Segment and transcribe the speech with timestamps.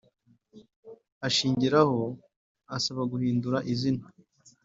[1.27, 2.01] Ashingiraho
[2.75, 4.05] asaba guhindura izina